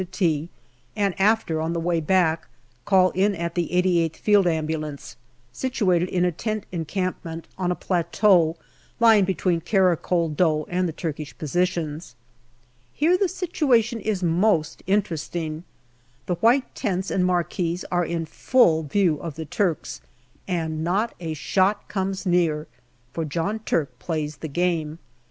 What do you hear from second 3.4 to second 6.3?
the 88th Field Ambulance, situated in